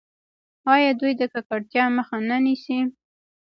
[0.73, 2.79] آیا دوی د ککړتیا مخه نه نیسي؟